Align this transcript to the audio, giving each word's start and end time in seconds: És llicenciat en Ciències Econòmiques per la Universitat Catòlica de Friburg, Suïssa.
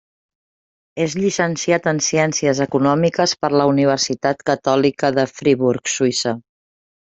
És 1.03 1.15
llicenciat 1.19 1.89
en 1.91 1.99
Ciències 2.07 2.63
Econòmiques 2.67 3.37
per 3.45 3.53
la 3.63 3.69
Universitat 3.75 4.43
Catòlica 4.51 5.15
de 5.23 5.29
Friburg, 5.37 5.97
Suïssa. 5.99 6.39